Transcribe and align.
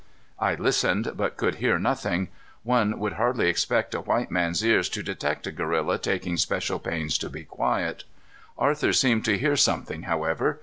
I 0.39 0.55
listened, 0.55 1.11
but 1.15 1.37
could 1.37 1.57
hear 1.57 1.77
nothing. 1.77 2.29
One 2.63 2.97
would 2.97 3.13
hardly 3.13 3.47
expect 3.49 3.93
a 3.93 4.01
white 4.01 4.31
man's 4.31 4.65
ears 4.65 4.89
to 4.89 5.03
detect 5.03 5.45
a 5.45 5.51
gorilla 5.51 5.99
taking 5.99 6.37
special 6.37 6.79
pains 6.79 7.19
to 7.19 7.29
be 7.29 7.43
quiet. 7.43 8.03
Arthur 8.57 8.93
seemed 8.93 9.25
to 9.25 9.37
hear 9.37 9.55
something, 9.55 10.01
however. 10.01 10.59